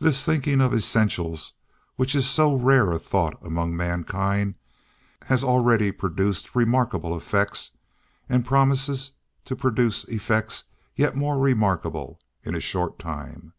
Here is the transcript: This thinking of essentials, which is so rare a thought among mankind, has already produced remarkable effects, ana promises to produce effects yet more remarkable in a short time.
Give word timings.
This 0.00 0.26
thinking 0.26 0.60
of 0.60 0.74
essentials, 0.74 1.52
which 1.94 2.16
is 2.16 2.28
so 2.28 2.56
rare 2.56 2.90
a 2.90 2.98
thought 2.98 3.38
among 3.40 3.76
mankind, 3.76 4.56
has 5.26 5.44
already 5.44 5.92
produced 5.92 6.56
remarkable 6.56 7.16
effects, 7.16 7.70
ana 8.28 8.42
promises 8.42 9.12
to 9.44 9.54
produce 9.54 10.02
effects 10.06 10.64
yet 10.96 11.14
more 11.14 11.38
remarkable 11.38 12.18
in 12.42 12.56
a 12.56 12.60
short 12.60 12.98
time. 12.98 13.52